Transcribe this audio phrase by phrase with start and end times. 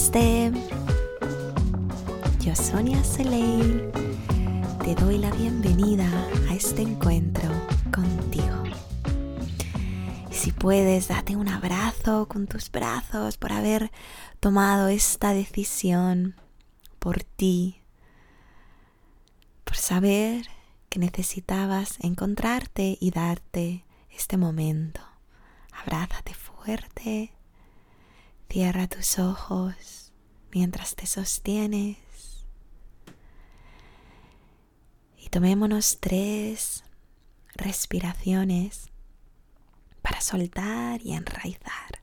[0.00, 0.52] Namaste.
[2.40, 3.92] Yo, Sonia Soleil,
[4.82, 6.08] te doy la bienvenida
[6.48, 7.50] a este encuentro
[7.92, 8.64] contigo.
[10.30, 13.90] Si puedes, date un abrazo con tus brazos por haber
[14.40, 16.34] tomado esta decisión
[16.98, 17.82] por ti,
[19.64, 20.46] por saber
[20.88, 25.02] que necesitabas encontrarte y darte este momento.
[25.72, 27.34] Abrázate fuerte,
[28.50, 30.12] cierra tus ojos
[30.50, 31.96] mientras te sostienes
[35.16, 36.82] y tomémonos tres
[37.54, 38.90] respiraciones
[40.02, 42.00] para soltar y enraizar.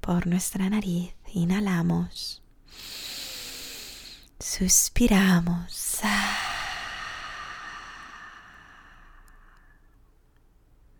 [0.00, 2.42] Por nuestra nariz inhalamos,
[4.40, 6.00] suspiramos.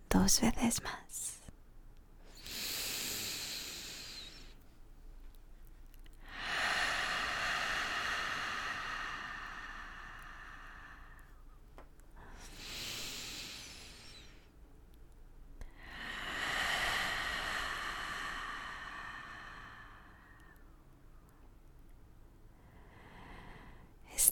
[0.08, 1.03] Dos veces más.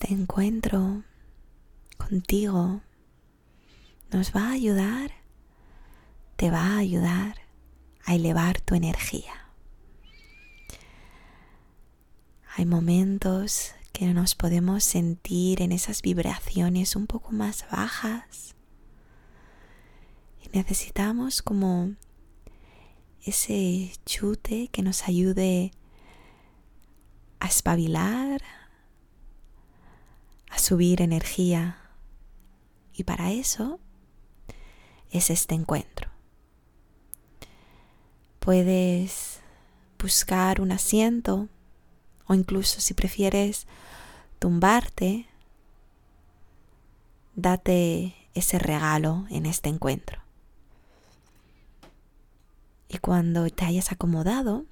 [0.03, 1.03] Este encuentro
[1.97, 2.81] contigo
[4.11, 5.11] nos va a ayudar,
[6.35, 7.37] te va a ayudar
[8.03, 9.33] a elevar tu energía.
[12.57, 18.55] Hay momentos que nos podemos sentir en esas vibraciones un poco más bajas
[20.43, 21.93] y necesitamos como
[23.25, 25.71] ese chute que nos ayude
[27.39, 28.41] a espabilar,
[30.53, 31.77] a subir energía.
[32.93, 33.79] Y para eso
[35.09, 36.09] es este encuentro.
[38.39, 39.39] Puedes
[39.97, 41.47] buscar un asiento
[42.27, 43.67] o incluso si prefieres
[44.37, 45.25] tumbarte,
[47.35, 50.21] date ese regalo en este encuentro.
[52.89, 54.65] Y cuando te hayas acomodado,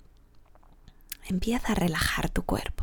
[1.28, 2.81] empieza a relajar tu cuerpo.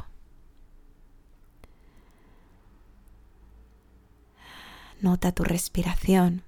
[5.00, 6.42] Nota tu respiración.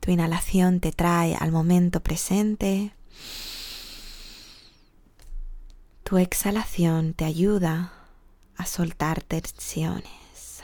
[0.00, 2.92] Tu inhalación te trae al momento presente.
[6.02, 7.92] Tu exhalación te ayuda
[8.56, 10.62] a soltar tensiones.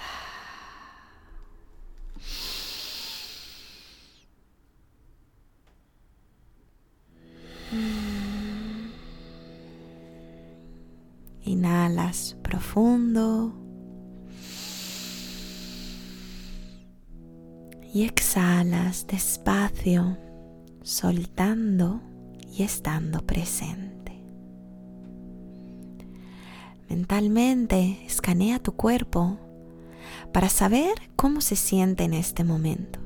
[11.45, 13.68] Inhalas profundo.
[17.93, 20.17] Y exhalas despacio,
[20.83, 22.01] soltando
[22.53, 24.13] y estando presente.
[26.89, 29.39] Mentalmente escanea tu cuerpo
[30.33, 32.99] para saber cómo se siente en este momento.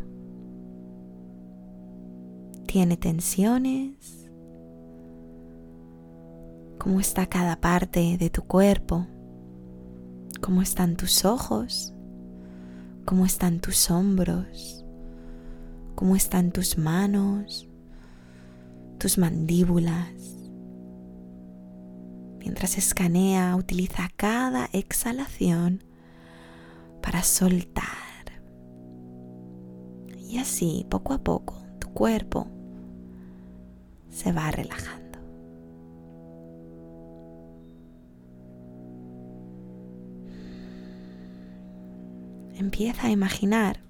[2.66, 4.30] ¿Tiene tensiones?
[6.78, 9.06] ¿Cómo está cada parte de tu cuerpo?
[10.40, 11.94] ¿Cómo están tus ojos?
[13.04, 14.84] Cómo están tus hombros,
[15.94, 17.68] cómo están tus manos,
[18.98, 20.10] tus mandíbulas.
[22.38, 25.84] Mientras escanea, utiliza cada exhalación
[27.00, 27.86] para soltar.
[30.16, 32.48] Y así, poco a poco, tu cuerpo
[34.08, 35.01] se va relajando.
[42.62, 43.80] Empieza a imaginar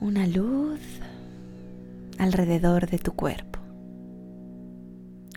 [0.00, 0.80] una luz
[2.18, 3.58] alrededor de tu cuerpo,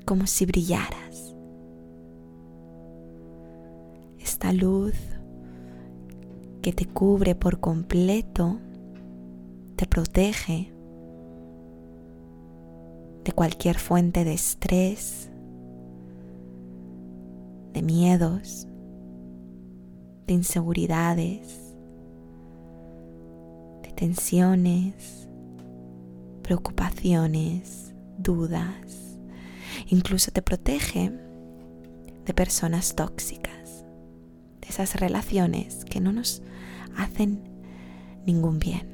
[0.06, 1.36] como si brillaras.
[4.20, 4.96] Esta luz
[6.62, 8.60] que te cubre por completo,
[9.76, 10.72] te protege
[13.26, 15.30] de cualquier fuente de estrés,
[17.74, 18.68] de miedos,
[20.32, 21.76] de inseguridades,
[23.84, 25.28] de tensiones,
[26.42, 29.20] preocupaciones, dudas.
[29.88, 31.12] Incluso te protege
[32.26, 33.84] de personas tóxicas,
[34.62, 36.42] de esas relaciones que no nos
[36.96, 37.44] hacen
[38.26, 38.88] ningún bien.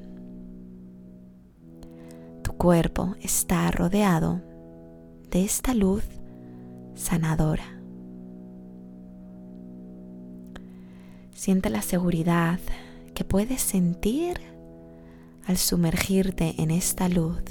[2.42, 4.42] Tu cuerpo está rodeado
[5.30, 6.04] de esta luz
[6.96, 7.77] sanadora
[11.38, 12.60] Siente la seguridad
[13.14, 14.42] que puedes sentir
[15.46, 17.44] al sumergirte en esta luz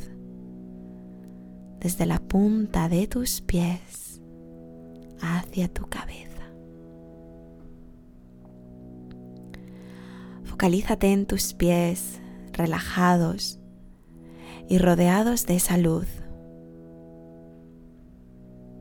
[1.79, 4.21] desde la punta de tus pies
[5.21, 6.51] hacia tu cabeza.
[10.43, 12.21] Focalízate en tus pies
[12.55, 13.61] relajados
[14.69, 16.09] y rodeados de esa luz.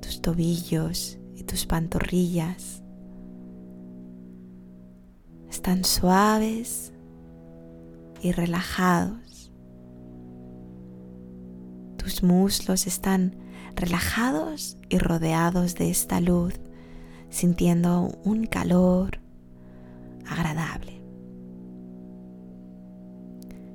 [0.02, 2.82] Tus tobillos y tus pantorrillas
[5.66, 6.94] están suaves
[8.22, 9.52] y relajados.
[11.98, 13.36] Tus muslos están
[13.76, 16.54] relajados y rodeados de esta luz,
[17.32, 19.18] sintiendo un calor
[20.28, 21.02] agradable.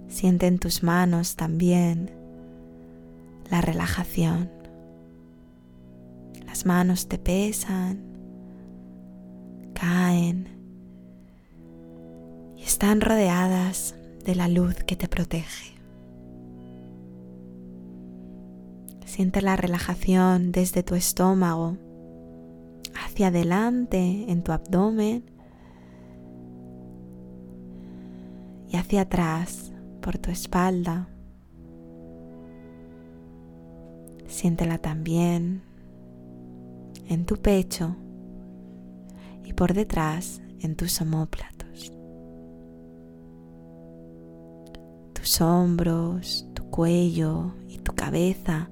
[0.07, 2.13] Siente en tus manos también
[3.51, 4.49] la relajación.
[6.47, 8.01] Las manos te pesan,
[9.75, 10.60] caen
[12.81, 13.95] están rodeadas
[14.25, 15.75] de la luz que te protege.
[19.05, 21.77] Siente la relajación desde tu estómago
[23.05, 25.31] hacia adelante en tu abdomen
[28.71, 31.07] y hacia atrás por tu espalda.
[34.27, 35.61] Siéntela también
[37.11, 37.95] en tu pecho
[39.45, 41.60] y por detrás en tus omóplatos.
[45.31, 48.69] Tus hombros, tu cuello y tu cabeza,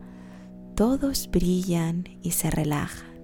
[0.75, 3.15] todos brillan y se relajan.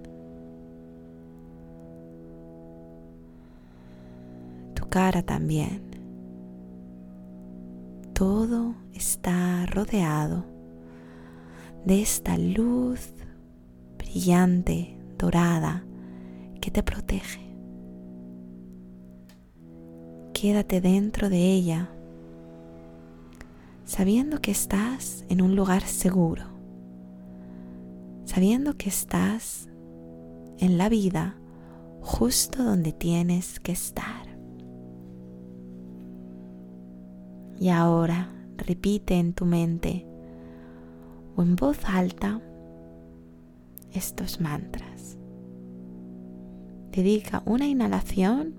[4.76, 5.82] Tu cara también
[8.12, 10.44] todo está rodeado
[11.84, 13.14] de esta luz
[13.98, 15.84] brillante, dorada,
[16.60, 17.40] que te protege.
[20.32, 21.88] Quédate dentro de ella,
[23.84, 26.44] sabiendo que estás en un lugar seguro,
[28.24, 29.68] sabiendo que estás
[30.58, 31.36] en la vida
[32.00, 34.26] justo donde tienes que estar.
[37.58, 40.06] Y ahora repite en tu mente
[41.36, 42.40] o en voz alta
[43.92, 45.18] estos mantras.
[46.90, 48.54] Dedica una inhalación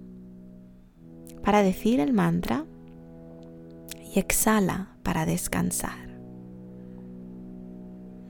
[1.43, 2.65] para decir el mantra
[4.19, 6.07] exhala para descansar.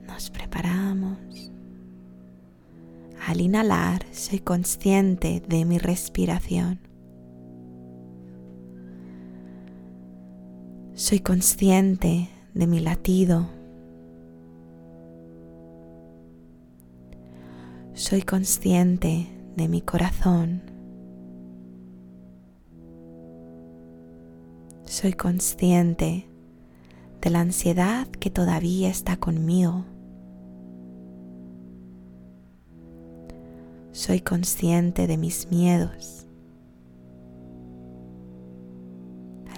[0.06, 1.52] Nos preparamos.
[3.26, 6.78] Al inhalar soy consciente de mi respiración.
[10.94, 13.48] Soy consciente de mi latido.
[17.92, 20.75] Soy consciente de mi corazón.
[24.98, 26.26] Soy consciente
[27.20, 29.84] de la ansiedad que todavía está conmigo.
[33.92, 36.26] Soy consciente de mis miedos.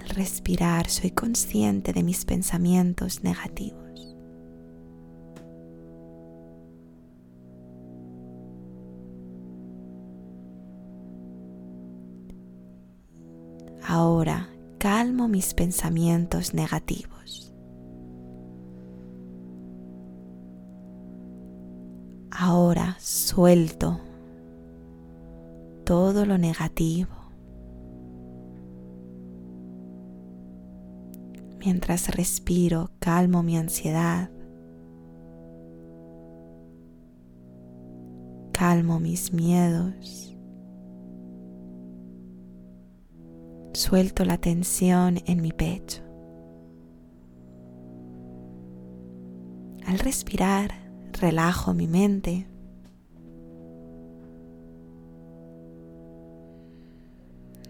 [0.09, 4.17] respirar soy consciente de mis pensamientos negativos.
[13.87, 14.48] Ahora
[14.79, 17.53] calmo mis pensamientos negativos.
[22.31, 23.99] Ahora suelto
[25.83, 27.19] todo lo negativo
[31.59, 34.29] Mientras respiro, calmo mi ansiedad.
[38.53, 40.37] Calmo mis miedos.
[43.79, 46.01] Suelto la tensión en mi pecho.
[49.85, 50.73] Al respirar,
[51.13, 52.45] relajo mi mente.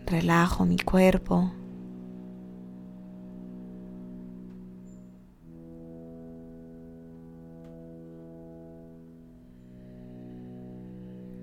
[0.08, 1.52] Relajo mi cuerpo.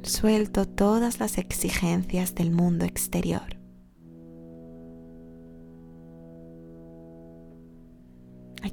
[0.03, 3.46] suelto todas las exigencias del mundo exterior.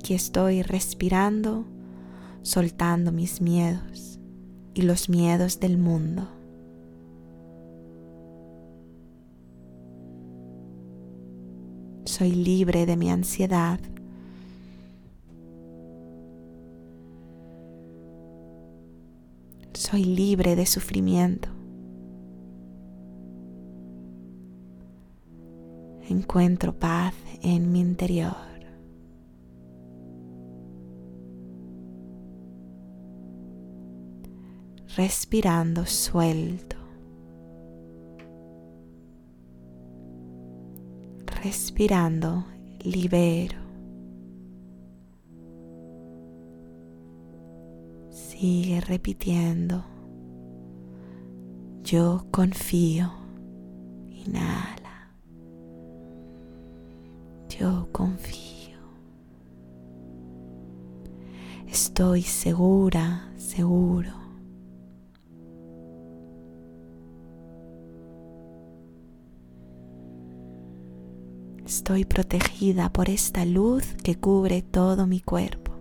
[0.04, 1.64] Aquí estoy respirando,
[2.42, 4.20] soltando mis miedos
[4.74, 6.28] y los miedos del mundo.
[12.04, 13.80] Soy libre de mi ansiedad
[19.74, 21.48] soy libre de sufrimiento.
[26.10, 28.53] Encuentro paz en mi interior.
[34.96, 36.76] Respirando suelto.
[41.44, 42.46] Respirando
[42.82, 43.58] libero.
[48.10, 49.84] Sigue repitiendo.
[51.84, 53.12] Yo confío.
[54.12, 55.10] Inhala.
[57.50, 58.78] Yo confío.
[61.68, 64.23] Estoy segura, seguro.
[71.84, 75.74] Estoy protegida por esta luz que cubre todo mi cuerpo.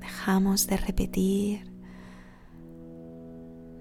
[0.00, 1.72] Dejamos de repetir.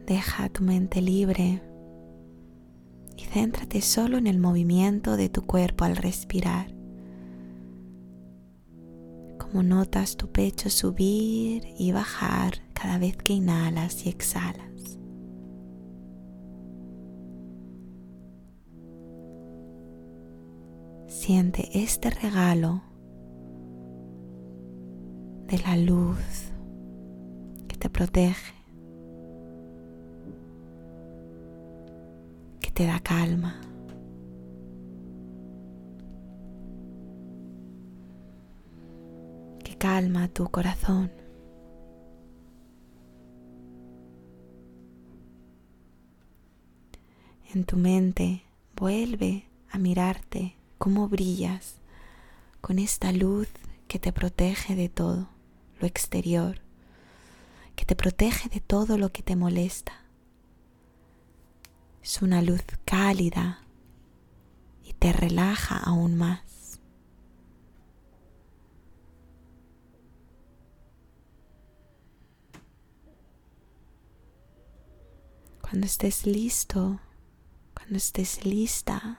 [0.05, 1.64] Deja tu mente libre
[3.35, 6.73] céntrate solo en el movimiento de tu cuerpo al respirar.
[9.37, 14.97] Como notas tu pecho subir y bajar cada vez que inhalas y exhalas.
[21.07, 22.83] Siente este regalo
[25.49, 26.53] de la luz
[27.67, 28.53] que te protege
[32.75, 33.61] te da calma.
[39.63, 41.09] Que calma tu corazón.
[47.53, 48.43] En tu mente
[48.75, 51.75] vuelve a mirarte cómo brillas
[52.59, 53.47] con esta luz
[53.87, 55.29] que te protege de todo
[55.79, 56.59] lo exterior,
[57.77, 60.04] que te protege de todo lo que te molesta
[62.05, 63.63] es una luz cálida
[64.83, 66.79] y te relaja aún más.
[75.61, 76.99] Cuando estés listo,
[77.73, 79.17] cuando estés lista,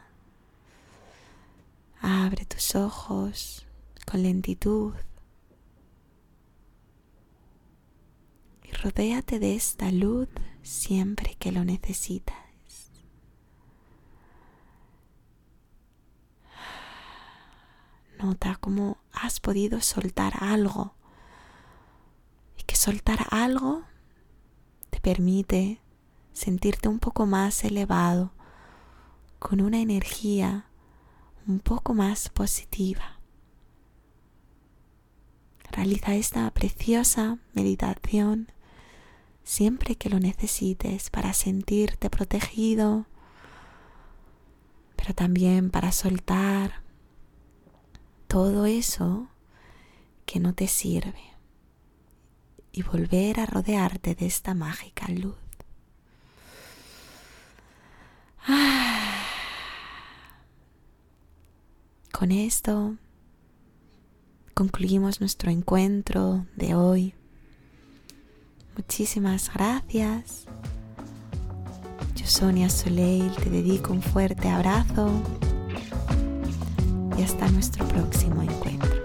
[2.00, 3.66] abre tus ojos
[4.08, 4.94] con lentitud
[8.62, 10.28] y rodéate de esta luz
[10.62, 12.45] siempre que lo necesitas.
[18.18, 20.94] Nota cómo has podido soltar algo
[22.58, 23.82] y que soltar algo
[24.90, 25.80] te permite
[26.32, 28.32] sentirte un poco más elevado,
[29.38, 30.66] con una energía
[31.46, 33.20] un poco más positiva.
[35.70, 38.50] Realiza esta preciosa meditación
[39.44, 43.06] siempre que lo necesites para sentirte protegido,
[44.96, 46.85] pero también para soltar
[48.36, 49.28] todo eso
[50.26, 51.32] que no te sirve
[52.70, 55.38] y volver a rodearte de esta mágica luz.
[62.12, 62.96] Con esto
[64.52, 67.14] concluimos nuestro encuentro de hoy.
[68.76, 70.44] Muchísimas gracias.
[72.14, 75.22] Yo, Sonia Soleil, te dedico un fuerte abrazo
[77.18, 78.95] y hasta nuestro próximo encuentro.